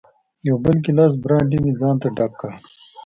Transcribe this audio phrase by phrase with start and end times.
[0.47, 2.51] یو بل ګیلاس برانډي مې ځانته ډک کړ.